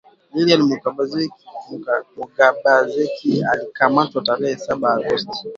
Liliane 0.33 0.79
Mugabekazi 2.17 3.33
alikamatwa 3.51 4.19
tarehe 4.25 4.57
saba 4.63 4.87
Agosti 4.95 5.39